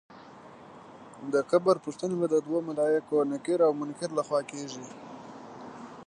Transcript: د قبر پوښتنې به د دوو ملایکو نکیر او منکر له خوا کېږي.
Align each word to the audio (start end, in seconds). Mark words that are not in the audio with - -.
د 1.33 1.35
قبر 1.51 1.75
پوښتنې 1.85 2.15
به 2.21 2.27
د 2.33 2.35
دوو 2.45 2.57
ملایکو 2.69 3.17
نکیر 3.31 3.59
او 3.67 3.71
منکر 3.81 4.09
له 4.17 4.23
خوا 4.27 4.41
کېږي. 4.51 4.85